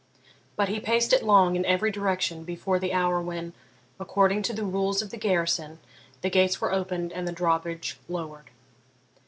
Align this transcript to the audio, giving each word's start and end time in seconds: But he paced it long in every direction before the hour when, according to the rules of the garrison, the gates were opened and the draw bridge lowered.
But 0.55 0.69
he 0.69 0.79
paced 0.79 1.13
it 1.13 1.21
long 1.21 1.55
in 1.55 1.63
every 1.63 1.91
direction 1.91 2.43
before 2.43 2.79
the 2.79 2.91
hour 2.91 3.21
when, 3.21 3.53
according 3.99 4.41
to 4.41 4.51
the 4.53 4.63
rules 4.65 5.03
of 5.03 5.11
the 5.11 5.15
garrison, 5.17 5.77
the 6.21 6.29
gates 6.31 6.59
were 6.59 6.73
opened 6.73 7.13
and 7.13 7.27
the 7.27 7.31
draw 7.31 7.59
bridge 7.59 7.99
lowered. 8.09 8.49